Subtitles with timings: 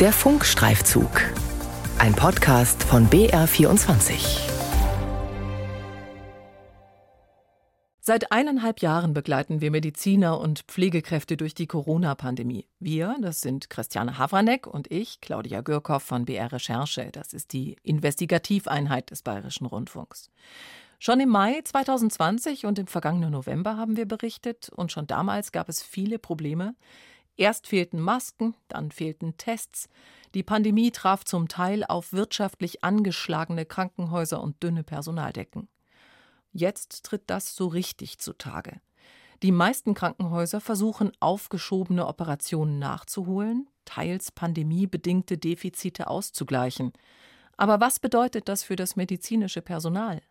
[0.00, 1.10] Der Funkstreifzug.
[1.98, 4.48] Ein Podcast von BR24.
[7.98, 12.68] Seit eineinhalb Jahren begleiten wir Mediziner und Pflegekräfte durch die Corona-Pandemie.
[12.78, 17.08] Wir, das sind Christiane Havranek und ich, Claudia Gürkow von BR Recherche.
[17.10, 20.30] Das ist die Investigativeinheit des Bayerischen Rundfunks.
[21.00, 25.68] Schon im Mai 2020 und im vergangenen November haben wir berichtet und schon damals gab
[25.68, 26.76] es viele Probleme.
[27.38, 29.88] Erst fehlten Masken, dann fehlten Tests.
[30.34, 35.68] Die Pandemie traf zum Teil auf wirtschaftlich angeschlagene Krankenhäuser und dünne Personaldecken.
[36.52, 38.80] Jetzt tritt das so richtig zutage.
[39.44, 46.92] Die meisten Krankenhäuser versuchen aufgeschobene Operationen nachzuholen, teils pandemiebedingte Defizite auszugleichen.
[47.56, 50.22] Aber was bedeutet das für das medizinische Personal?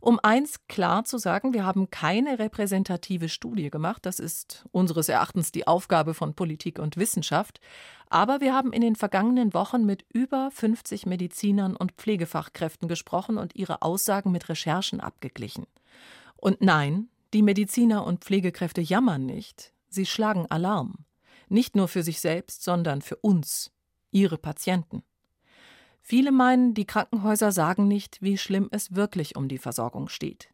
[0.00, 5.52] Um eins klar zu sagen, wir haben keine repräsentative Studie gemacht, das ist unseres Erachtens
[5.52, 7.60] die Aufgabe von Politik und Wissenschaft,
[8.08, 13.54] aber wir haben in den vergangenen Wochen mit über 50 Medizinern und Pflegefachkräften gesprochen und
[13.54, 15.66] ihre Aussagen mit Recherchen abgeglichen.
[16.36, 21.04] Und nein, die Mediziner und Pflegekräfte jammern nicht, sie schlagen Alarm,
[21.48, 23.70] nicht nur für sich selbst, sondern für uns,
[24.10, 25.02] ihre Patienten.
[26.10, 30.48] Viele meinen, die Krankenhäuser sagen nicht, wie schlimm es wirklich um die Versorgung steht.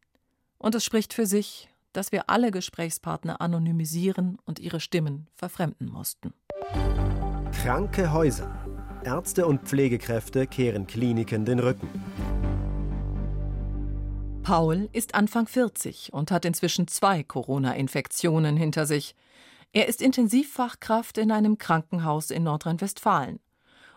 [0.59, 6.35] Und es spricht für sich, dass wir alle Gesprächspartner anonymisieren und ihre Stimmen verfremden mussten.
[7.63, 8.53] Kranke Häuser.
[9.05, 11.89] Ärzte und Pflegekräfte kehren Kliniken den Rücken.
[14.43, 19.15] Paul ist Anfang 40 und hat inzwischen zwei Corona-Infektionen hinter sich.
[19.73, 23.39] Er ist Intensivfachkraft in einem Krankenhaus in Nordrhein-Westfalen.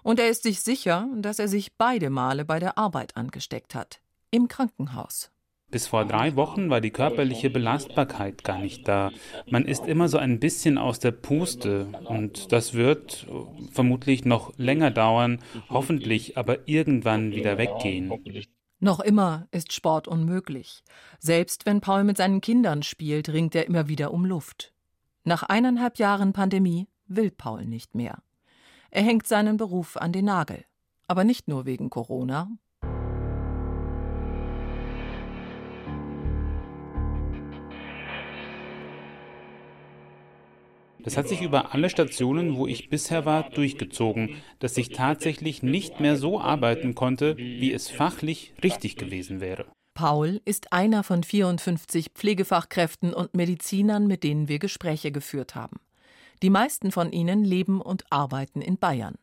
[0.07, 3.99] Und er ist sich sicher, dass er sich beide Male bei der Arbeit angesteckt hat.
[4.31, 5.31] Im Krankenhaus.
[5.69, 9.11] Bis vor drei Wochen war die körperliche Belastbarkeit gar nicht da.
[9.49, 13.27] Man ist immer so ein bisschen aus der Puste und das wird
[13.73, 18.13] vermutlich noch länger dauern, hoffentlich aber irgendwann wieder weggehen.
[18.79, 20.85] Noch immer ist Sport unmöglich.
[21.19, 24.71] Selbst wenn Paul mit seinen Kindern spielt, ringt er immer wieder um Luft.
[25.25, 28.19] Nach eineinhalb Jahren Pandemie will Paul nicht mehr.
[28.89, 30.65] Er hängt seinen Beruf an den Nagel.
[31.07, 32.49] Aber nicht nur wegen Corona.
[41.07, 46.01] Das hat sich über alle Stationen, wo ich bisher war, durchgezogen, dass ich tatsächlich nicht
[46.01, 49.67] mehr so arbeiten konnte, wie es fachlich richtig gewesen wäre.
[49.93, 55.77] Paul ist einer von 54 Pflegefachkräften und Medizinern, mit denen wir Gespräche geführt haben.
[56.41, 59.15] Die meisten von ihnen leben und arbeiten in Bayern.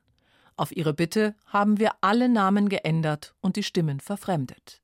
[0.57, 4.81] Auf ihre Bitte haben wir alle Namen geändert und die Stimmen verfremdet.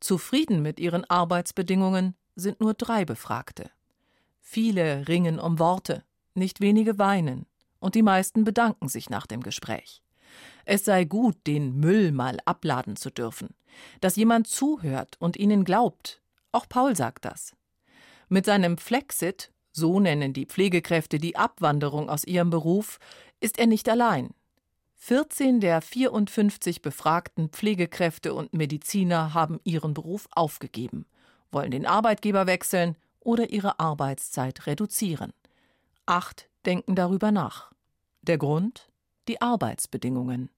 [0.00, 3.70] Zufrieden mit ihren Arbeitsbedingungen sind nur drei Befragte.
[4.40, 6.04] Viele ringen um Worte,
[6.34, 7.46] nicht wenige weinen,
[7.80, 10.02] und die meisten bedanken sich nach dem Gespräch.
[10.64, 13.54] Es sei gut, den Müll mal abladen zu dürfen,
[14.00, 16.22] dass jemand zuhört und ihnen glaubt.
[16.52, 17.54] Auch Paul sagt das.
[18.28, 22.98] Mit seinem Flexit so nennen die Pflegekräfte die Abwanderung aus ihrem Beruf,
[23.40, 24.30] ist er nicht allein.
[24.96, 31.06] 14 der 54 befragten Pflegekräfte und Mediziner haben ihren Beruf aufgegeben,
[31.52, 35.32] wollen den Arbeitgeber wechseln oder ihre Arbeitszeit reduzieren.
[36.04, 37.70] Acht denken darüber nach.
[38.22, 38.90] Der Grund?
[39.28, 40.50] Die Arbeitsbedingungen.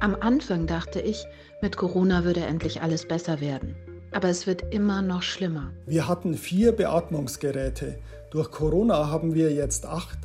[0.00, 1.26] Am Anfang dachte ich,
[1.60, 3.76] mit Corona würde endlich alles besser werden
[4.12, 5.72] aber es wird immer noch schlimmer.
[5.86, 7.98] Wir hatten vier Beatmungsgeräte.
[8.30, 10.18] Durch Corona haben wir jetzt acht.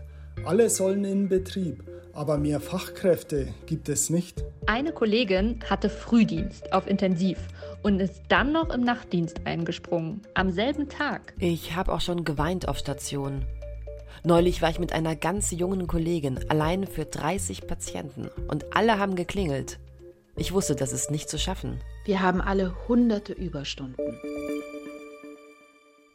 [0.46, 4.44] Alle sollen in Betrieb, aber mehr Fachkräfte gibt es nicht.
[4.68, 7.38] Eine Kollegin hatte Frühdienst auf Intensiv
[7.84, 11.34] und ist dann noch im Nachtdienst eingesprungen, am selben Tag.
[11.40, 13.46] Ich habe auch schon geweint auf Station.
[14.24, 19.16] Neulich war ich mit einer ganz jungen Kollegin allein für 30 Patienten und alle haben
[19.16, 19.78] geklingelt.
[20.38, 21.80] Ich wusste, das ist nicht zu schaffen.
[22.04, 24.20] Wir haben alle hunderte Überstunden.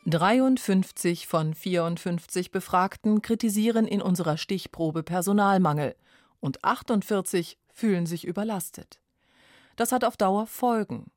[0.06, 5.94] 53 von 54 Befragten kritisieren in unserer Stichprobe Personalmangel
[6.40, 9.00] und 48 fühlen sich überlastet.
[9.76, 11.10] Das hat auf Dauer Folgen.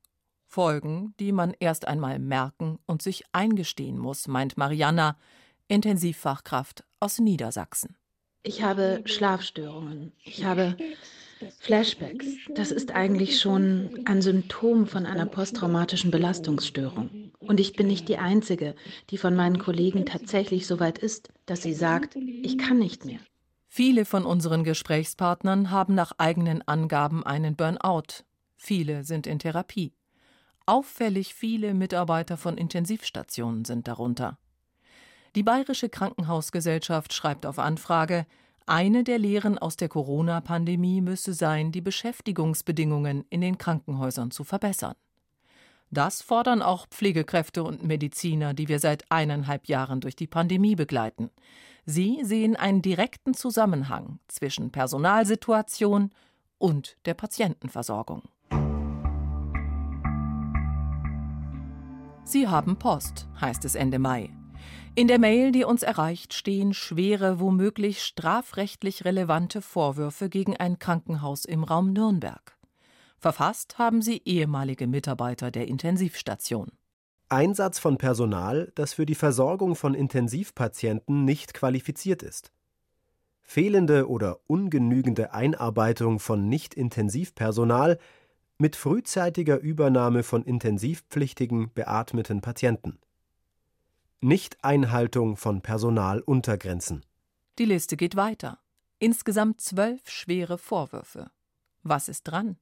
[0.46, 5.18] Folgen, die man erst einmal merken und sich eingestehen muss, meint Mariana,
[5.68, 7.96] Intensivfachkraft aus Niedersachsen.
[8.42, 10.12] Ich habe Schlafstörungen.
[10.22, 10.76] Ich habe
[11.58, 17.32] Flashbacks, das ist eigentlich schon ein Symptom von einer posttraumatischen Belastungsstörung.
[17.40, 18.74] Und ich bin nicht die Einzige,
[19.10, 23.18] die von meinen Kollegen tatsächlich so weit ist, dass sie sagt, ich kann nicht mehr.
[23.68, 28.24] Viele von unseren Gesprächspartnern haben nach eigenen Angaben einen Burnout.
[28.56, 29.92] Viele sind in Therapie.
[30.66, 34.38] Auffällig viele Mitarbeiter von Intensivstationen sind darunter.
[35.34, 38.26] Die Bayerische Krankenhausgesellschaft schreibt auf Anfrage,
[38.66, 44.94] Eine der Lehren aus der Corona-Pandemie müsse sein, die Beschäftigungsbedingungen in den Krankenhäusern zu verbessern.
[45.90, 51.30] Das fordern auch Pflegekräfte und Mediziner, die wir seit eineinhalb Jahren durch die Pandemie begleiten.
[51.84, 56.10] Sie sehen einen direkten Zusammenhang zwischen Personalsituation
[56.56, 58.22] und der Patientenversorgung.
[62.24, 64.30] Sie haben Post, heißt es Ende Mai.
[64.96, 71.44] In der Mail, die uns erreicht, stehen schwere, womöglich strafrechtlich relevante Vorwürfe gegen ein Krankenhaus
[71.44, 72.56] im Raum Nürnberg.
[73.18, 76.70] Verfasst haben sie ehemalige Mitarbeiter der Intensivstation.
[77.28, 82.52] Einsatz von Personal, das für die Versorgung von Intensivpatienten nicht qualifiziert ist.
[83.42, 87.98] Fehlende oder ungenügende Einarbeitung von Nicht-Intensivpersonal
[88.58, 93.00] mit frühzeitiger Übernahme von intensivpflichtigen beatmeten Patienten.
[94.24, 97.04] Nichteinhaltung von Personaluntergrenzen.
[97.58, 98.58] Die Liste geht weiter.
[98.98, 101.30] Insgesamt zwölf schwere Vorwürfe.
[101.82, 102.56] Was ist dran?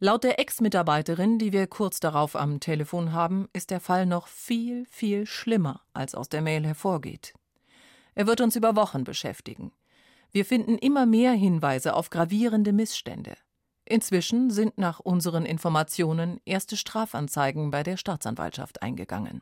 [0.00, 4.84] Laut der Ex-Mitarbeiterin, die wir kurz darauf am Telefon haben, ist der Fall noch viel,
[4.86, 7.34] viel schlimmer, als aus der Mail hervorgeht.
[8.16, 9.70] Er wird uns über Wochen beschäftigen.
[10.32, 13.36] Wir finden immer mehr Hinweise auf gravierende Missstände.
[13.84, 19.40] Inzwischen sind nach unseren Informationen erste Strafanzeigen bei der Staatsanwaltschaft eingegangen.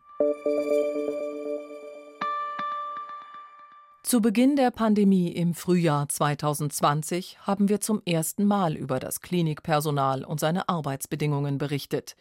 [4.06, 10.24] Zu Beginn der Pandemie im Frühjahr 2020 haben wir zum ersten Mal über das Klinikpersonal
[10.24, 12.14] und seine Arbeitsbedingungen berichtet.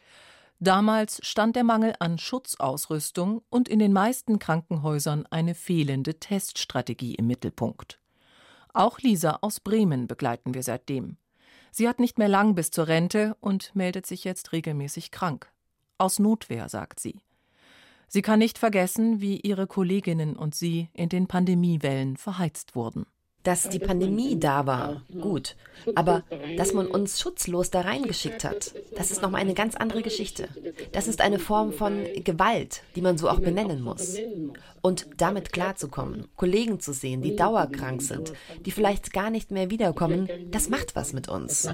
[0.59, 7.27] Damals stand der Mangel an Schutzausrüstung und in den meisten Krankenhäusern eine fehlende Teststrategie im
[7.27, 7.99] Mittelpunkt.
[8.73, 11.17] Auch Lisa aus Bremen begleiten wir seitdem.
[11.69, 15.51] Sie hat nicht mehr lang bis zur Rente und meldet sich jetzt regelmäßig krank.
[15.99, 17.19] Aus Notwehr, sagt sie.
[18.07, 23.05] Sie kann nicht vergessen, wie ihre Kolleginnen und sie in den Pandemiewellen verheizt wurden.
[23.43, 25.55] Dass die Pandemie da war, gut.
[25.93, 26.23] Aber
[26.57, 30.47] dass man uns schutzlos da reingeschickt hat, das ist nochmal eine ganz andere Geschichte.
[30.93, 34.17] Das ist eine Form von Gewalt, die man so auch benennen muss.
[34.81, 38.33] Und damit klarzukommen, Kollegen zu sehen, die dauerkrank sind,
[38.65, 41.69] die vielleicht gar nicht mehr wiederkommen, das macht was mit uns.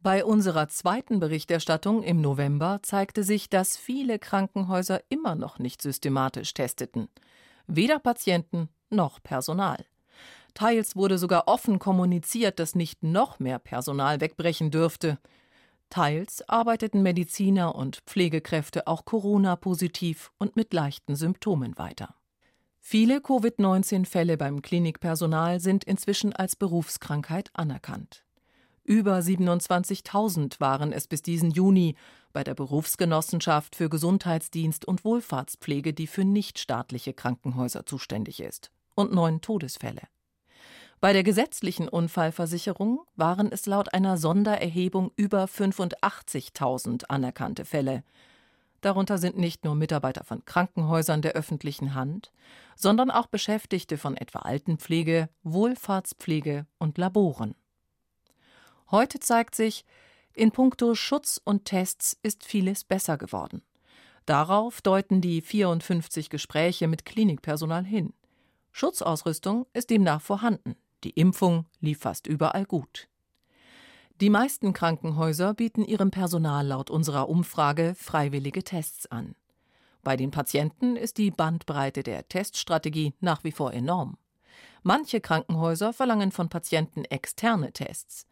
[0.00, 6.54] Bei unserer zweiten Berichterstattung im November zeigte sich, dass viele Krankenhäuser immer noch nicht systematisch
[6.54, 7.08] testeten.
[7.66, 9.84] Weder Patienten noch Personal.
[10.54, 15.18] Teils wurde sogar offen kommuniziert, dass nicht noch mehr Personal wegbrechen dürfte.
[15.90, 22.14] Teils arbeiteten Mediziner und Pflegekräfte auch Corona-positiv und mit leichten Symptomen weiter.
[22.80, 28.24] Viele Covid-19-Fälle beim Klinikpersonal sind inzwischen als Berufskrankheit anerkannt.
[28.88, 31.94] Über 27.000 waren es bis diesen Juni
[32.32, 39.42] bei der Berufsgenossenschaft für Gesundheitsdienst und Wohlfahrtspflege, die für nichtstaatliche Krankenhäuser zuständig ist, und neun
[39.42, 40.00] Todesfälle.
[41.00, 48.04] Bei der gesetzlichen Unfallversicherung waren es laut einer Sondererhebung über 85.000 anerkannte Fälle.
[48.80, 52.32] Darunter sind nicht nur Mitarbeiter von Krankenhäusern der öffentlichen Hand,
[52.74, 57.54] sondern auch Beschäftigte von etwa Altenpflege, Wohlfahrtspflege und Laboren.
[58.90, 59.84] Heute zeigt sich,
[60.32, 63.62] in puncto Schutz und Tests ist vieles besser geworden.
[64.24, 68.12] Darauf deuten die 54 Gespräche mit Klinikpersonal hin.
[68.72, 70.76] Schutzausrüstung ist demnach vorhanden.
[71.04, 73.08] Die Impfung lief fast überall gut.
[74.20, 79.34] Die meisten Krankenhäuser bieten ihrem Personal laut unserer Umfrage freiwillige Tests an.
[80.02, 84.16] Bei den Patienten ist die Bandbreite der Teststrategie nach wie vor enorm.
[84.82, 88.26] Manche Krankenhäuser verlangen von Patienten externe Tests.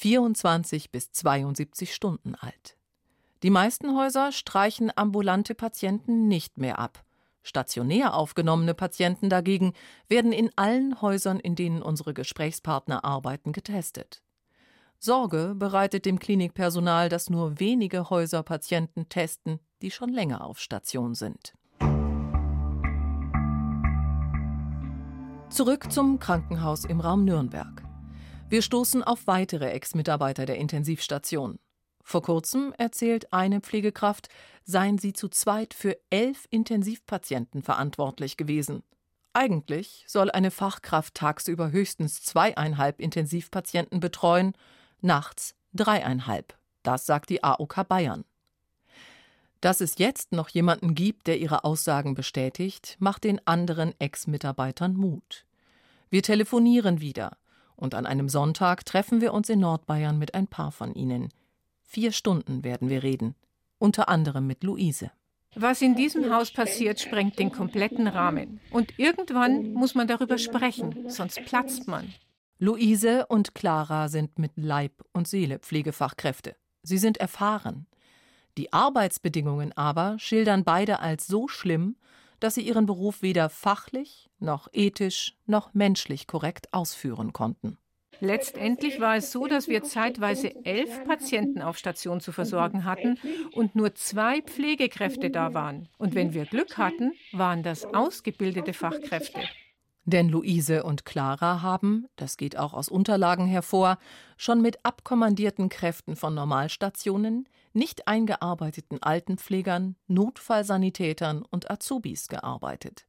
[0.00, 2.78] 24 bis 72 Stunden alt.
[3.42, 7.04] Die meisten Häuser streichen ambulante Patienten nicht mehr ab.
[7.42, 9.74] Stationär aufgenommene Patienten dagegen
[10.08, 14.22] werden in allen Häusern, in denen unsere Gesprächspartner arbeiten, getestet.
[14.98, 21.14] Sorge bereitet dem Klinikpersonal, dass nur wenige Häuser Patienten testen, die schon länger auf Station
[21.14, 21.52] sind.
[25.50, 27.89] Zurück zum Krankenhaus im Raum Nürnberg.
[28.50, 31.60] Wir stoßen auf weitere Ex-Mitarbeiter der Intensivstation.
[32.02, 34.28] Vor kurzem erzählt eine Pflegekraft,
[34.64, 38.82] seien sie zu zweit für elf Intensivpatienten verantwortlich gewesen.
[39.34, 44.54] Eigentlich soll eine Fachkraft tagsüber höchstens zweieinhalb Intensivpatienten betreuen,
[45.00, 46.58] nachts dreieinhalb.
[46.82, 48.24] Das sagt die AOK Bayern.
[49.60, 55.46] Dass es jetzt noch jemanden gibt, der ihre Aussagen bestätigt, macht den anderen Ex-Mitarbeitern Mut.
[56.10, 57.36] Wir telefonieren wieder
[57.80, 61.30] und an einem Sonntag treffen wir uns in Nordbayern mit ein paar von ihnen.
[61.82, 63.34] Vier Stunden werden wir reden,
[63.78, 65.10] unter anderem mit Luise.
[65.56, 68.60] Was in diesem Haus passiert, sprengt den kompletten Rahmen.
[68.70, 72.14] Und irgendwann muss man darüber sprechen, sonst platzt man.
[72.58, 76.54] Luise und Clara sind mit Leib und Seele Pflegefachkräfte.
[76.82, 77.86] Sie sind erfahren.
[78.58, 81.96] Die Arbeitsbedingungen aber schildern beide als so schlimm,
[82.38, 87.78] dass sie ihren Beruf weder fachlich noch ethisch noch menschlich korrekt ausführen konnten.
[88.20, 93.18] Letztendlich war es so, dass wir zeitweise elf Patienten auf Station zu versorgen hatten
[93.52, 95.88] und nur zwei Pflegekräfte da waren.
[95.96, 99.40] Und wenn wir Glück hatten, waren das ausgebildete Fachkräfte.
[100.04, 103.98] Denn Luise und Clara haben, das geht auch aus Unterlagen hervor,
[104.36, 113.06] schon mit abkommandierten Kräften von Normalstationen, nicht eingearbeiteten Altenpflegern, Notfallsanitätern und Azubis gearbeitet.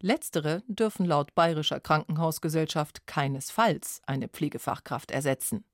[0.00, 5.64] Letztere dürfen laut Bayerischer Krankenhausgesellschaft keinesfalls eine Pflegefachkraft ersetzen.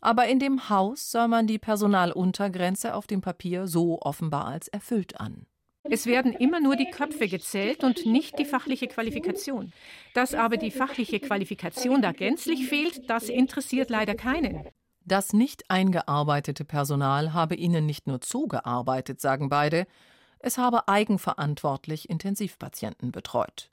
[0.00, 5.20] Aber in dem Haus sah man die Personaluntergrenze auf dem Papier so offenbar als erfüllt
[5.20, 5.46] an.
[5.88, 9.72] Es werden immer nur die Köpfe gezählt und nicht die fachliche Qualifikation.
[10.14, 14.66] Dass aber die fachliche Qualifikation da gänzlich fehlt, das interessiert leider keinen.
[15.04, 19.86] Das nicht eingearbeitete Personal habe ihnen nicht nur zugearbeitet, sagen beide,
[20.46, 23.68] es habe eigenverantwortlich Intensivpatienten betreut.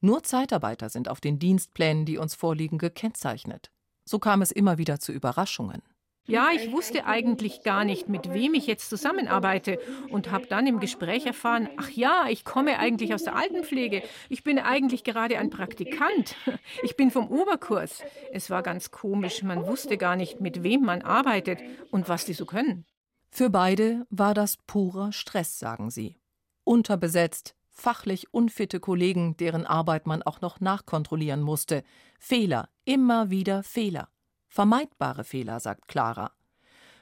[0.00, 3.70] Nur Zeitarbeiter sind auf den Dienstplänen, die uns vorliegen, gekennzeichnet.
[4.04, 5.82] So kam es immer wieder zu Überraschungen.
[6.26, 9.78] Ja, ich wusste eigentlich gar nicht, mit wem ich jetzt zusammenarbeite
[10.10, 14.02] und habe dann im Gespräch erfahren, ach ja, ich komme eigentlich aus der Altenpflege.
[14.28, 16.34] Ich bin eigentlich gerade ein Praktikant.
[16.82, 18.02] Ich bin vom Oberkurs.
[18.32, 22.32] Es war ganz komisch, man wusste gar nicht, mit wem man arbeitet und was die
[22.32, 22.84] so können.
[23.30, 26.16] Für beide war das purer Stress, sagen sie.
[26.64, 31.82] Unterbesetzt, fachlich unfitte Kollegen, deren Arbeit man auch noch nachkontrollieren musste.
[32.18, 34.08] Fehler, immer wieder Fehler.
[34.48, 36.32] Vermeidbare Fehler, sagt Clara.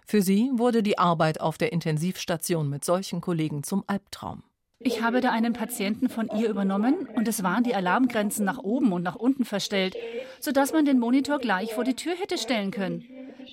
[0.07, 4.43] Für sie wurde die Arbeit auf der Intensivstation mit solchen Kollegen zum Albtraum.
[4.81, 8.93] Ich habe da einen Patienten von ihr übernommen und es waren die Alarmgrenzen nach oben
[8.93, 9.97] und nach unten verstellt,
[10.41, 13.05] sodass man den Monitor gleich vor die Tür hätte stellen können.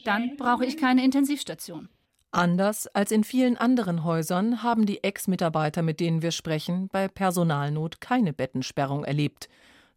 [0.03, 1.89] Dann brauche ich keine Intensivstation.
[2.35, 8.01] Anders als in vielen anderen Häusern haben die Ex-Mitarbeiter, mit denen wir sprechen, bei Personalnot
[8.01, 9.47] keine Bettensperrung erlebt.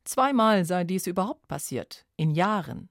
[0.04, 2.90] Zweimal sei dies überhaupt passiert, in Jahren.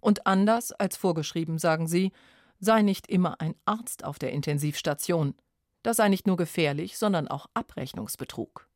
[0.00, 2.10] Und anders als vorgeschrieben, sagen sie,
[2.58, 5.36] sei nicht immer ein Arzt auf der Intensivstation.
[5.84, 8.68] Das sei nicht nur gefährlich, sondern auch Abrechnungsbetrug.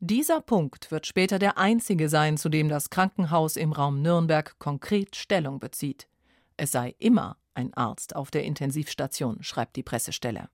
[0.00, 5.16] Dieser Punkt wird später der einzige sein, zu dem das Krankenhaus im Raum Nürnberg konkret
[5.16, 6.08] Stellung bezieht.
[6.56, 10.48] Es sei immer ein Arzt auf der Intensivstation, schreibt die Pressestelle.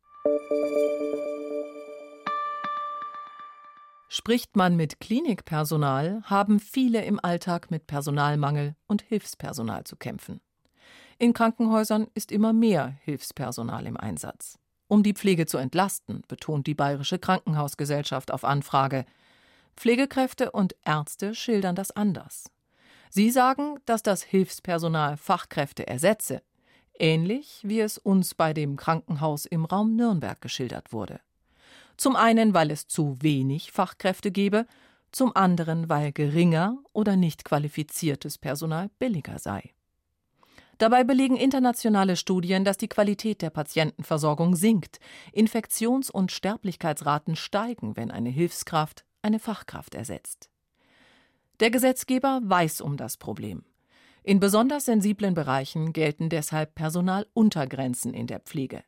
[4.09, 10.41] Spricht man mit Klinikpersonal, haben viele im Alltag mit Personalmangel und Hilfspersonal zu kämpfen.
[11.19, 14.59] In Krankenhäusern ist immer mehr Hilfspersonal im Einsatz.
[14.89, 19.05] Um die Pflege zu entlasten, betont die Bayerische Krankenhausgesellschaft auf Anfrage.
[19.77, 22.51] Pflegekräfte und Ärzte schildern das anders.
[23.11, 26.43] Sie sagen, dass das Hilfspersonal Fachkräfte ersetze,
[26.99, 31.21] ähnlich wie es uns bei dem Krankenhaus im Raum Nürnberg geschildert wurde.
[31.97, 34.67] Zum einen, weil es zu wenig Fachkräfte gebe,
[35.13, 39.75] zum anderen, weil geringer oder nicht qualifiziertes Personal billiger sei.
[40.79, 44.99] Dabei belegen internationale Studien, dass die Qualität der Patientenversorgung sinkt,
[45.33, 50.51] Infektions- und Sterblichkeitsraten steigen, wenn eine Hilfskraft eine Fachkraft ersetzt.
[51.61, 53.65] Der Gesetzgeber weiß um das Problem.
[54.27, 58.83] In besonders sensiblen Bereichen gelten deshalb Personaluntergrenzen in der Pflege.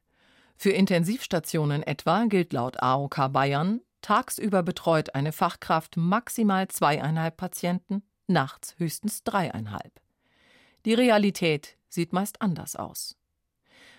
[0.56, 8.76] Für Intensivstationen etwa gilt laut AOK Bayern, tagsüber betreut eine Fachkraft maximal zweieinhalb Patienten, nachts
[8.78, 10.00] höchstens dreieinhalb.
[10.86, 13.18] Die Realität sieht meist anders aus.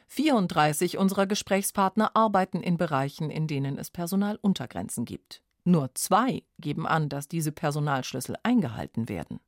[0.08, 5.44] 34 unserer Gesprächspartner arbeiten in Bereichen, in denen es Personaluntergrenzen gibt.
[5.66, 9.40] Nur zwei geben an, dass diese Personalschlüssel eingehalten werden.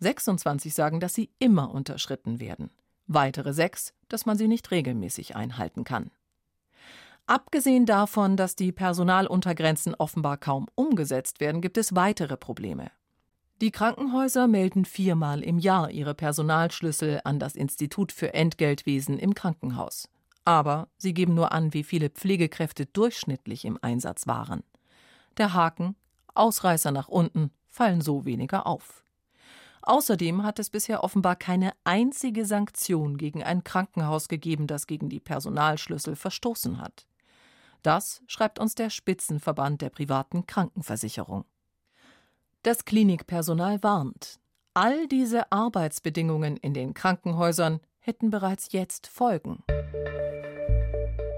[0.00, 2.70] 26 sagen, dass sie immer unterschritten werden.
[3.06, 6.10] Weitere sechs, dass man sie nicht regelmäßig einhalten kann.
[7.26, 12.90] Abgesehen davon, dass die Personaluntergrenzen offenbar kaum umgesetzt werden, gibt es weitere Probleme.
[13.60, 20.08] Die Krankenhäuser melden viermal im Jahr ihre Personalschlüssel an das Institut für Entgeltwesen im Krankenhaus.
[20.44, 24.64] Aber sie geben nur an, wie viele Pflegekräfte durchschnittlich im Einsatz waren.
[25.36, 25.94] Der Haken,
[26.34, 29.04] Ausreißer nach unten, fallen so weniger auf.
[29.82, 35.20] Außerdem hat es bisher offenbar keine einzige Sanktion gegen ein Krankenhaus gegeben, das gegen die
[35.20, 37.06] Personalschlüssel verstoßen hat.
[37.82, 41.44] Das schreibt uns der Spitzenverband der privaten Krankenversicherung.
[42.62, 44.38] Das Klinikpersonal warnt,
[44.74, 49.64] all diese Arbeitsbedingungen in den Krankenhäusern hätten bereits jetzt Folgen.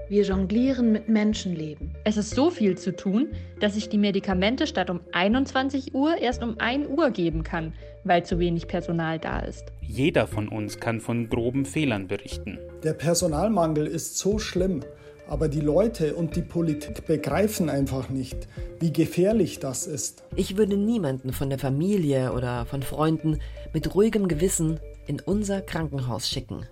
[0.09, 1.95] Wir jonglieren mit Menschenleben.
[2.03, 3.29] Es ist so viel zu tun,
[3.59, 8.25] dass ich die Medikamente statt um 21 Uhr erst um 1 Uhr geben kann, weil
[8.25, 9.71] zu wenig Personal da ist.
[9.81, 12.59] Jeder von uns kann von groben Fehlern berichten.
[12.83, 14.81] Der Personalmangel ist so schlimm,
[15.27, 18.47] aber die Leute und die Politik begreifen einfach nicht,
[18.79, 20.23] wie gefährlich das ist.
[20.35, 23.39] Ich würde niemanden von der Familie oder von Freunden
[23.73, 26.65] mit ruhigem Gewissen in unser Krankenhaus schicken.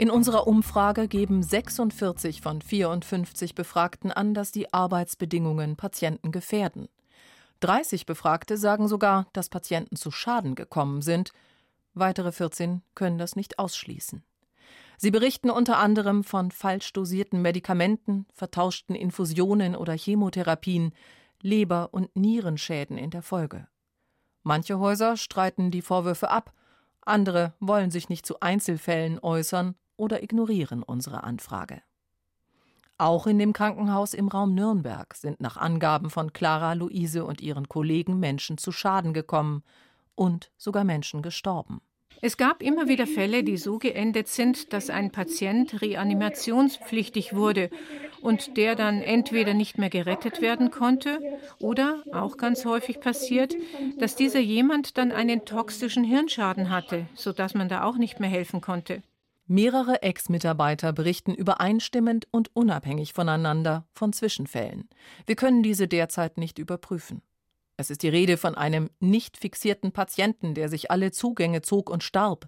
[0.00, 6.88] In unserer Umfrage geben 46 von 54 Befragten an, dass die Arbeitsbedingungen Patienten gefährden.
[7.60, 11.34] 30 Befragte sagen sogar, dass Patienten zu Schaden gekommen sind.
[11.92, 14.24] Weitere 14 können das nicht ausschließen.
[14.96, 20.94] Sie berichten unter anderem von falsch dosierten Medikamenten, vertauschten Infusionen oder Chemotherapien,
[21.42, 23.68] Leber- und Nierenschäden in der Folge.
[24.44, 26.54] Manche Häuser streiten die Vorwürfe ab,
[27.02, 31.82] andere wollen sich nicht zu Einzelfällen äußern oder ignorieren unsere Anfrage.
[32.98, 37.68] Auch in dem Krankenhaus im Raum Nürnberg sind nach Angaben von Clara Luise und ihren
[37.68, 39.62] Kollegen Menschen zu Schaden gekommen
[40.14, 41.80] und sogar Menschen gestorben.
[42.22, 47.70] Es gab immer wieder Fälle, die so geendet sind, dass ein Patient reanimationspflichtig wurde
[48.20, 51.18] und der dann entweder nicht mehr gerettet werden konnte
[51.58, 53.56] oder, auch ganz häufig passiert,
[53.98, 58.60] dass dieser jemand dann einen toxischen Hirnschaden hatte, sodass man da auch nicht mehr helfen
[58.60, 59.02] konnte.
[59.52, 64.88] Mehrere Ex-Mitarbeiter berichten übereinstimmend und unabhängig voneinander von Zwischenfällen.
[65.26, 67.20] Wir können diese derzeit nicht überprüfen.
[67.76, 72.04] Es ist die Rede von einem nicht fixierten Patienten, der sich alle Zugänge zog und
[72.04, 72.46] starb,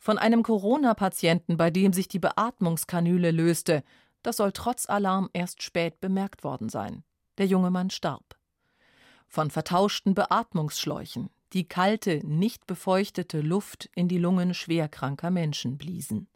[0.00, 3.84] von einem Corona-Patienten, bei dem sich die Beatmungskanüle löste.
[4.24, 7.04] Das soll trotz Alarm erst spät bemerkt worden sein.
[7.38, 8.36] Der junge Mann starb.
[9.28, 16.26] Von vertauschten Beatmungsschläuchen, die kalte, nicht befeuchtete Luft in die Lungen schwerkranker Menschen bliesen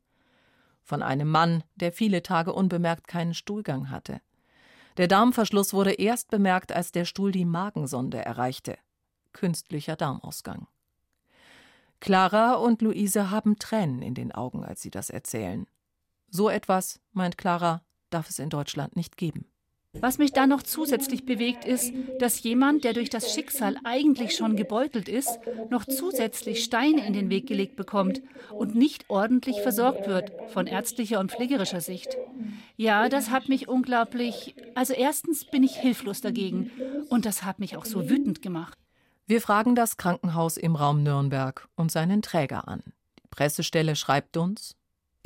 [0.84, 4.20] von einem Mann, der viele Tage unbemerkt keinen Stuhlgang hatte.
[4.96, 8.78] Der Darmverschluss wurde erst bemerkt, als der Stuhl die Magensonde erreichte.
[9.32, 10.68] Künstlicher Darmausgang.
[11.98, 15.66] Clara und Luise haben Tränen in den Augen, als sie das erzählen.
[16.28, 19.46] So etwas, meint Clara, darf es in Deutschland nicht geben.
[20.00, 24.56] Was mich da noch zusätzlich bewegt, ist, dass jemand, der durch das Schicksal eigentlich schon
[24.56, 25.38] gebeutelt ist,
[25.70, 31.20] noch zusätzlich Steine in den Weg gelegt bekommt und nicht ordentlich versorgt wird, von ärztlicher
[31.20, 32.16] und pflegerischer Sicht.
[32.76, 34.54] Ja, das hat mich unglaublich.
[34.74, 36.70] Also, erstens bin ich hilflos dagegen
[37.08, 38.78] und das hat mich auch so wütend gemacht.
[39.26, 42.82] Wir fragen das Krankenhaus im Raum Nürnberg und seinen Träger an.
[43.22, 44.76] Die Pressestelle schreibt uns,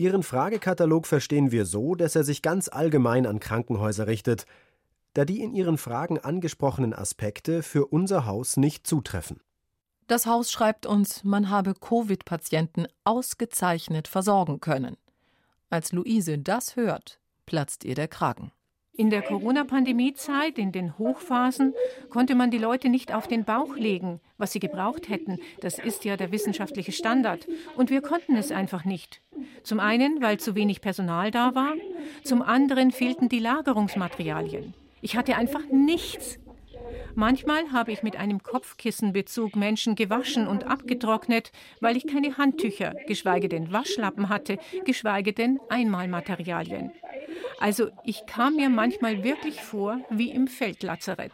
[0.00, 4.46] Ihren Fragekatalog verstehen wir so, dass er sich ganz allgemein an Krankenhäuser richtet,
[5.14, 9.40] da die in Ihren Fragen angesprochenen Aspekte für unser Haus nicht zutreffen.
[10.06, 14.96] Das Haus schreibt uns, man habe Covid-Patienten ausgezeichnet versorgen können.
[15.68, 18.52] Als Luise das hört, platzt ihr der Kragen.
[18.98, 21.72] In der Corona-Pandemie-Zeit, in den Hochphasen,
[22.10, 25.38] konnte man die Leute nicht auf den Bauch legen, was sie gebraucht hätten.
[25.60, 27.46] Das ist ja der wissenschaftliche Standard.
[27.76, 29.20] Und wir konnten es einfach nicht.
[29.62, 31.74] Zum einen, weil zu wenig Personal da war.
[32.24, 34.74] Zum anderen fehlten die Lagerungsmaterialien.
[35.00, 36.40] Ich hatte einfach nichts.
[37.14, 43.48] Manchmal habe ich mit einem Kopfkissenbezug Menschen gewaschen und abgetrocknet, weil ich keine Handtücher, geschweige
[43.48, 46.92] denn Waschlappen hatte, geschweige denn Einmalmaterialien.
[47.60, 51.32] Also ich kam mir manchmal wirklich vor wie im Feldlazarett.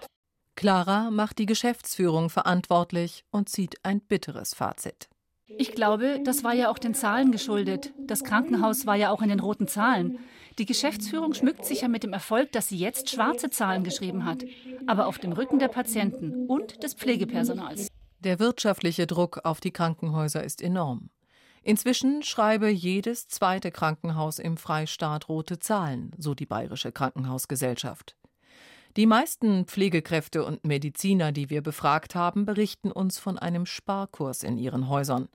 [0.57, 5.09] Clara macht die Geschäftsführung verantwortlich und zieht ein bitteres Fazit.
[5.59, 7.93] Ich glaube, das war ja auch den Zahlen geschuldet.
[7.99, 10.19] Das Krankenhaus war ja auch in den roten Zahlen.
[10.59, 14.45] Die Geschäftsführung schmückt sich ja mit dem Erfolg, dass sie jetzt schwarze Zahlen geschrieben hat,
[14.87, 17.89] aber auf dem Rücken der Patienten und des Pflegepersonals.
[18.21, 21.11] Der wirtschaftliche Druck auf die Krankenhäuser ist enorm.
[21.63, 28.17] Inzwischen schreibe jedes zweite Krankenhaus im Freistaat rote Zahlen, so die Bayerische Krankenhausgesellschaft.
[28.97, 34.57] Die meisten Pflegekräfte und Mediziner, die wir befragt haben, berichten uns von einem Sparkurs in
[34.57, 35.29] ihren Häusern.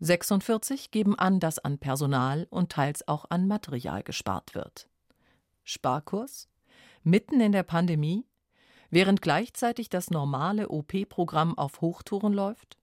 [0.00, 4.88] 46 geben an, dass an Personal und teils auch an Material gespart wird.
[5.64, 6.48] Sparkurs?
[7.02, 8.26] Mitten in der Pandemie?
[8.90, 12.76] Während gleichzeitig das normale OP-Programm auf Hochtouren läuft?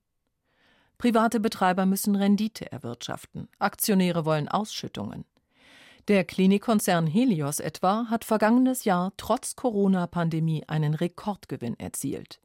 [0.98, 5.26] Private Betreiber müssen Rendite erwirtschaften, Aktionäre wollen Ausschüttungen.
[6.08, 12.42] Der Klinikkonzern Helios etwa hat vergangenes Jahr trotz Corona-Pandemie einen Rekordgewinn erzielt.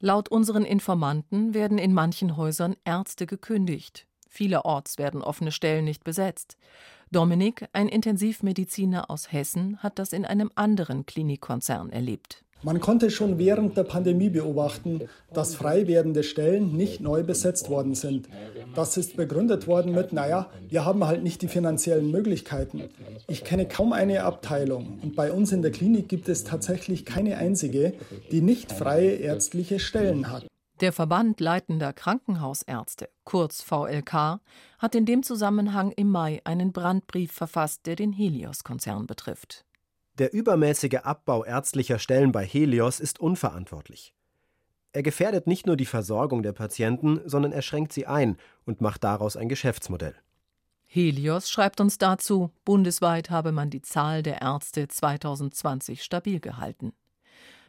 [0.00, 4.06] Laut unseren Informanten werden in manchen Häusern Ärzte gekündigt.
[4.28, 6.56] Vielerorts werden offene Stellen nicht besetzt.
[7.10, 12.44] Dominik, ein Intensivmediziner aus Hessen, hat das in einem anderen Klinikkonzern erlebt.
[12.62, 17.94] Man konnte schon während der Pandemie beobachten, dass frei werdende Stellen nicht neu besetzt worden
[17.94, 18.28] sind.
[18.74, 22.82] Das ist begründet worden mit, naja, wir haben halt nicht die finanziellen Möglichkeiten.
[23.28, 27.36] Ich kenne kaum eine Abteilung und bei uns in der Klinik gibt es tatsächlich keine
[27.36, 27.94] einzige,
[28.32, 30.46] die nicht freie ärztliche Stellen hat.
[30.80, 34.40] Der Verband leitender Krankenhausärzte, kurz VLK,
[34.78, 39.64] hat in dem Zusammenhang im Mai einen Brandbrief verfasst, der den Helios-Konzern betrifft.
[40.18, 44.12] Der übermäßige Abbau ärztlicher Stellen bei Helios ist unverantwortlich.
[44.92, 49.04] Er gefährdet nicht nur die Versorgung der Patienten, sondern er schränkt sie ein und macht
[49.04, 50.16] daraus ein Geschäftsmodell.
[50.86, 56.94] Helios schreibt uns dazu, bundesweit habe man die Zahl der Ärzte 2020 stabil gehalten.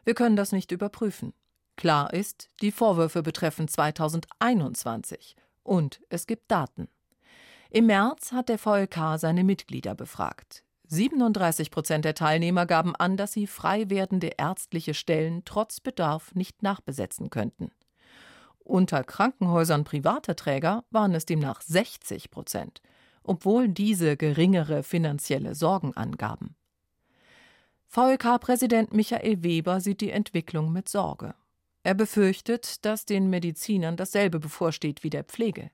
[0.03, 1.33] Wir können das nicht überprüfen.
[1.75, 6.87] Klar ist, die Vorwürfe betreffen 2021 und es gibt Daten.
[7.69, 10.63] Im März hat der VLK seine Mitglieder befragt.
[10.89, 16.63] 37 Prozent der Teilnehmer gaben an, dass sie frei werdende ärztliche Stellen trotz Bedarf nicht
[16.63, 17.71] nachbesetzen könnten.
[18.57, 22.81] Unter Krankenhäusern privater Träger waren es demnach 60 Prozent,
[23.23, 26.55] obwohl diese geringere finanzielle Sorgen angaben.
[27.87, 31.35] VLK-Präsident Michael Weber sieht die Entwicklung mit Sorge.
[31.83, 35.71] Er befürchtet, dass den Medizinern dasselbe bevorsteht wie der Pflege.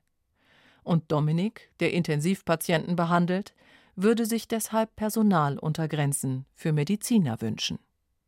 [0.82, 3.54] Und Dominik, der Intensivpatienten behandelt,
[3.96, 7.78] würde sich deshalb Personal unter Grenzen für Mediziner wünschen.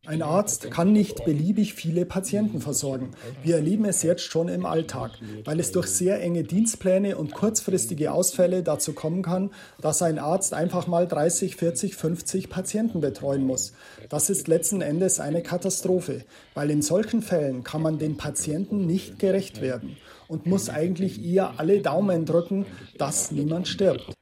[0.05, 3.11] Ein Arzt kann nicht beliebig viele Patienten versorgen.
[3.43, 5.11] Wir erleben es jetzt schon im Alltag,
[5.43, 9.51] weil es durch sehr enge Dienstpläne und kurzfristige Ausfälle dazu kommen kann,
[9.81, 13.73] dass ein Arzt einfach mal 30, 40, 50 Patienten betreuen muss.
[14.07, 19.19] Das ist letzten Endes eine Katastrophe, weil in solchen Fällen kann man den Patienten nicht
[19.19, 19.97] gerecht werden
[20.29, 22.65] und muss eigentlich eher alle Daumen drücken,
[22.97, 24.18] dass niemand stirbt.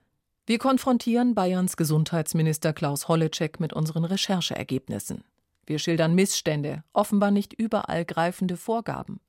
[0.49, 5.25] Wir konfrontieren Bayerns Gesundheitsminister Klaus Holleczek mit unseren Rechercheergebnissen.
[5.65, 9.19] Wir schildern Missstände, offenbar nicht überall greifende Vorgaben.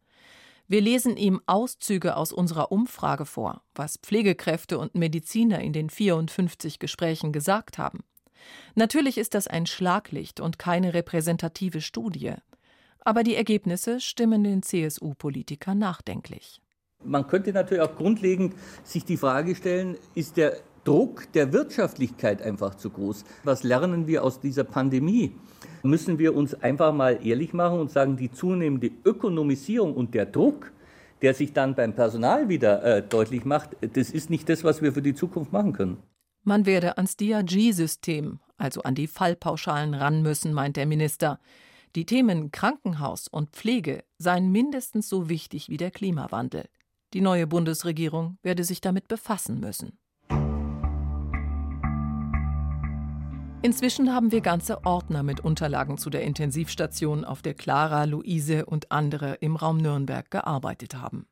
[0.68, 6.78] Wir lesen ihm Auszüge aus unserer Umfrage vor, was Pflegekräfte und Mediziner in den 54
[6.78, 8.04] Gesprächen gesagt haben.
[8.76, 12.34] Natürlich ist das ein Schlaglicht und keine repräsentative Studie.
[13.00, 16.62] Aber die Ergebnisse stimmen den CSU-Politiker nachdenklich.
[17.02, 18.54] Man könnte natürlich auch grundlegend
[18.84, 23.26] sich die Frage stellen, ist der Druck der Wirtschaftlichkeit einfach zu groß.
[23.44, 25.32] Was lernen wir aus dieser Pandemie?
[25.82, 30.72] Müssen wir uns einfach mal ehrlich machen und sagen, die zunehmende Ökonomisierung und der Druck,
[31.20, 34.94] der sich dann beim Personal wieder äh, deutlich macht, das ist nicht das, was wir
[34.94, 35.98] für die Zukunft machen können.
[36.42, 41.38] Man werde ans DRG-System, also an die Fallpauschalen ran müssen, meint der Minister.
[41.96, 46.64] Die Themen Krankenhaus und Pflege seien mindestens so wichtig wie der Klimawandel.
[47.12, 49.98] Die neue Bundesregierung werde sich damit befassen müssen.
[53.60, 58.92] Inzwischen haben wir ganze Ordner mit Unterlagen zu der Intensivstation, auf der Clara, Luise und
[58.92, 61.26] andere im Raum Nürnberg gearbeitet haben.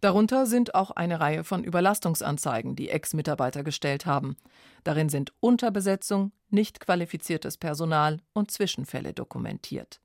[0.00, 4.36] Darunter sind auch eine Reihe von Überlastungsanzeigen, die Ex-Mitarbeiter gestellt haben.
[4.84, 10.00] Darin sind Unterbesetzung, nicht qualifiziertes Personal und Zwischenfälle dokumentiert.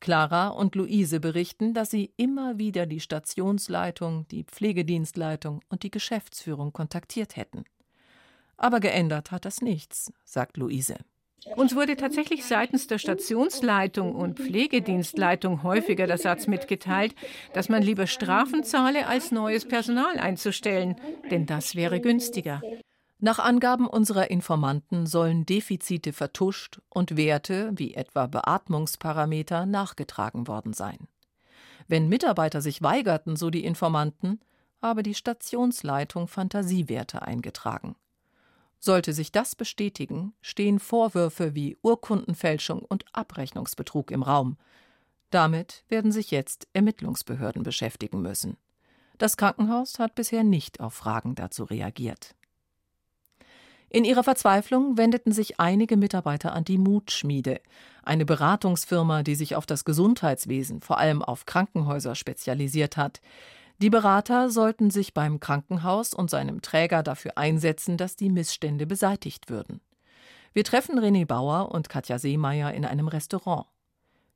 [0.00, 6.74] Clara und Luise berichten, dass sie immer wieder die Stationsleitung, die Pflegedienstleitung und die Geschäftsführung
[6.74, 7.64] kontaktiert hätten.
[8.62, 10.96] Aber geändert hat das nichts, sagt Luise.
[11.56, 17.16] Uns wurde tatsächlich seitens der Stationsleitung und Pflegedienstleitung häufiger der Satz mitgeteilt,
[17.52, 20.94] dass man lieber Strafen zahle, als neues Personal einzustellen,
[21.32, 22.62] denn das wäre günstiger.
[23.18, 31.08] Nach Angaben unserer Informanten sollen Defizite vertuscht und Werte, wie etwa Beatmungsparameter, nachgetragen worden sein.
[31.88, 34.40] Wenn Mitarbeiter sich weigerten, so die Informanten,
[34.80, 37.96] habe die Stationsleitung Fantasiewerte eingetragen.
[38.84, 44.56] Sollte sich das bestätigen, stehen Vorwürfe wie Urkundenfälschung und Abrechnungsbetrug im Raum.
[45.30, 48.56] Damit werden sich jetzt Ermittlungsbehörden beschäftigen müssen.
[49.18, 52.34] Das Krankenhaus hat bisher nicht auf Fragen dazu reagiert.
[53.88, 57.60] In ihrer Verzweiflung wendeten sich einige Mitarbeiter an die Mutschmiede,
[58.02, 63.20] eine Beratungsfirma, die sich auf das Gesundheitswesen, vor allem auf Krankenhäuser spezialisiert hat.
[63.82, 69.50] Die Berater sollten sich beim Krankenhaus und seinem Träger dafür einsetzen, dass die Missstände beseitigt
[69.50, 69.80] würden.
[70.52, 73.66] Wir treffen René Bauer und Katja Seemeyer in einem Restaurant.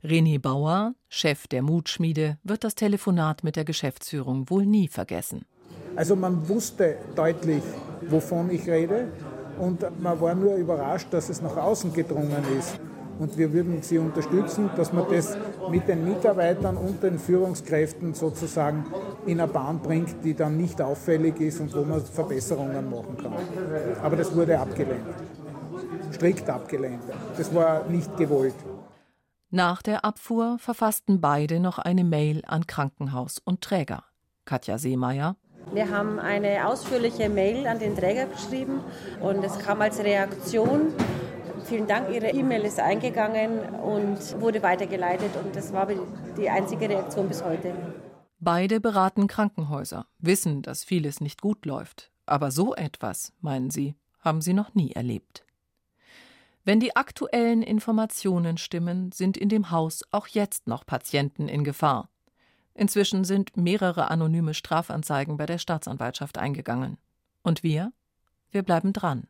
[0.03, 5.45] René Bauer, Chef der Mutschmiede, wird das Telefonat mit der Geschäftsführung wohl nie vergessen.
[5.95, 7.63] Also man wusste deutlich,
[8.01, 9.13] wovon ich rede
[9.61, 12.81] und man war nur überrascht, dass es nach außen gedrungen ist.
[13.19, 15.37] Und wir würden Sie unterstützen, dass man das
[15.71, 18.85] mit den Mitarbeitern und den Führungskräften sozusagen
[19.27, 23.33] in eine Bahn bringt, die dann nicht auffällig ist und wo man Verbesserungen machen kann.
[24.03, 25.07] Aber das wurde abgelehnt.
[26.13, 27.03] Strikt abgelehnt.
[27.37, 28.55] Das war nicht gewollt.
[29.51, 34.05] Nach der Abfuhr verfassten beide noch eine Mail an Krankenhaus und Träger.
[34.45, 35.37] Katja Seemeyer.
[35.73, 38.81] Wir haben eine ausführliche Mail an den Träger geschrieben
[39.21, 40.93] und es kam als Reaktion.
[41.67, 45.89] Vielen Dank, Ihre E-Mail ist eingegangen und wurde weitergeleitet und das war
[46.37, 47.75] die einzige Reaktion bis heute.
[48.39, 52.13] Beide beraten Krankenhäuser, wissen, dass vieles nicht gut läuft.
[52.25, 55.45] Aber so etwas, meinen sie, haben sie noch nie erlebt.
[56.65, 62.11] Wenn die aktuellen Informationen stimmen, sind in dem Haus auch jetzt noch Patienten in Gefahr.
[62.75, 66.99] Inzwischen sind mehrere anonyme Strafanzeigen bei der Staatsanwaltschaft eingegangen.
[67.43, 67.93] Und wir?
[68.51, 69.27] Wir bleiben dran.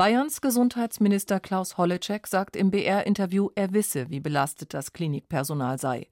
[0.00, 6.08] Bayerns Gesundheitsminister Klaus Holleczek sagt im BR-Interview, er wisse, wie belastet das Klinikpersonal sei.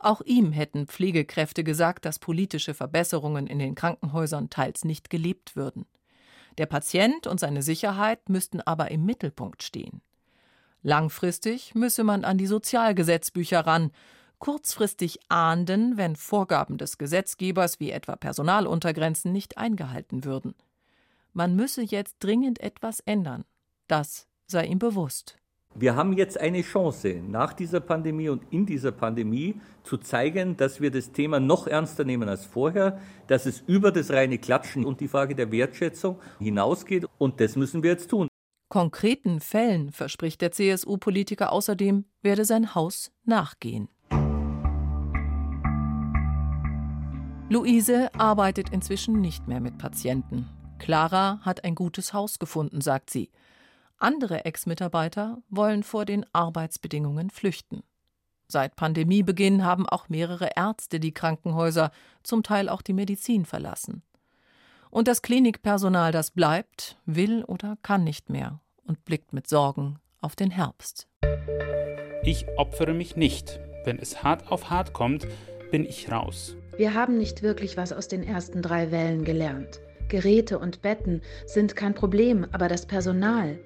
[0.00, 5.86] Auch ihm hätten Pflegekräfte gesagt, dass politische Verbesserungen in den Krankenhäusern teils nicht gelebt würden.
[6.58, 10.02] Der Patient und seine Sicherheit müssten aber im Mittelpunkt stehen.
[10.82, 13.92] Langfristig müsse man an die Sozialgesetzbücher ran,
[14.40, 20.56] kurzfristig ahnden, wenn Vorgaben des Gesetzgebers wie etwa Personaluntergrenzen nicht eingehalten würden.
[21.32, 23.44] Man müsse jetzt dringend etwas ändern.
[23.86, 25.36] Das sei ihm bewusst.
[25.76, 30.80] Wir haben jetzt eine Chance, nach dieser Pandemie und in dieser Pandemie zu zeigen, dass
[30.80, 35.00] wir das Thema noch ernster nehmen als vorher, dass es über das reine Klatschen und
[35.00, 37.06] die Frage der Wertschätzung hinausgeht.
[37.18, 38.26] Und das müssen wir jetzt tun.
[38.68, 43.88] Konkreten Fällen, verspricht der CSU-Politiker außerdem, werde sein Haus nachgehen.
[47.48, 50.48] Luise arbeitet inzwischen nicht mehr mit Patienten.
[50.80, 53.30] Clara hat ein gutes Haus gefunden, sagt sie.
[53.98, 57.82] Andere Ex-Mitarbeiter wollen vor den Arbeitsbedingungen flüchten.
[58.48, 61.92] Seit Pandemiebeginn haben auch mehrere Ärzte die Krankenhäuser,
[62.24, 64.02] zum Teil auch die Medizin verlassen.
[64.90, 70.34] Und das Klinikpersonal, das bleibt, will oder kann nicht mehr und blickt mit Sorgen auf
[70.34, 71.06] den Herbst.
[72.24, 73.60] Ich opfere mich nicht.
[73.84, 75.26] Wenn es hart auf hart kommt,
[75.70, 76.56] bin ich raus.
[76.76, 79.80] Wir haben nicht wirklich was aus den ersten drei Wellen gelernt.
[80.10, 83.58] Geräte und Betten sind kein Problem, aber das Personal,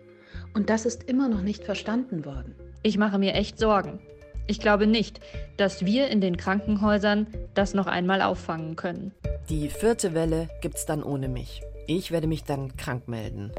[0.55, 2.55] und das ist immer noch nicht verstanden worden.
[2.83, 3.99] Ich mache mir echt Sorgen.
[4.47, 5.21] Ich glaube nicht,
[5.57, 9.13] dass wir in den Krankenhäusern das noch einmal auffangen können.
[9.49, 11.63] Die vierte Welle gibt's dann ohne mich.
[11.87, 13.51] Ich werde mich dann krank melden.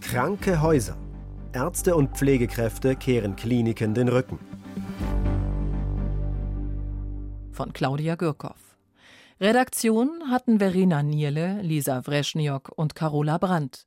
[0.00, 0.96] Kranke Häuser.
[1.52, 4.38] Ärzte und Pflegekräfte kehren Kliniken den Rücken.
[7.52, 8.69] Von Claudia Gürkow.
[9.42, 13.86] Redaktion hatten Verena Nierle, Lisa Wreschniok und Carola Brandt.